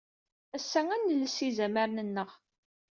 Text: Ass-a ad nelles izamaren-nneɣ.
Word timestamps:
Ass-a 0.55 0.81
ad 0.93 1.01
nelles 1.03 1.37
izamaren-nneɣ. 1.47 2.29